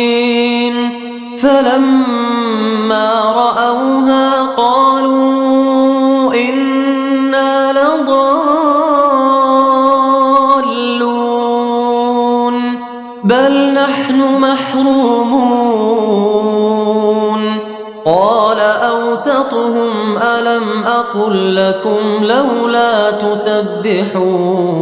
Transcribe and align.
فلما 1.41 3.21
رأوها 3.35 4.41
قالوا 4.45 6.33
إنا 6.33 7.71
لضالون 7.71 8.11
بل 13.23 13.73
نحن 13.73 14.17
محرومون. 14.39 15.11
قال 18.05 18.59
أوسطهم 18.59 20.17
ألم 20.17 20.83
أقل 20.83 21.55
لكم 21.55 22.23
لولا 22.25 23.11
تسبحون؟ 23.11 24.81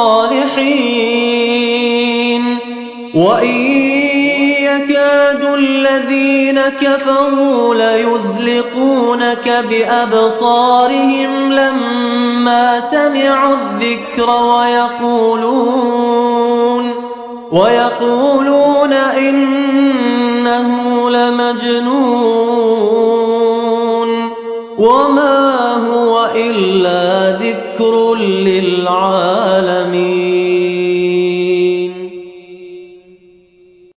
الصالحين. 0.00 1.60
وإن 3.14 3.60
يكاد 4.62 5.44
الذين 5.58 6.60
كفروا 6.60 7.74
ليزلقونك 7.74 9.64
بأبصارهم 9.70 11.52
لما 11.52 12.80
سمعوا 12.80 13.54
الذكر 13.54 14.30
ويقولون 14.30 15.80
ويقولون 17.52 18.92
إنه 18.92 20.70
لمجنون. 21.10 22.09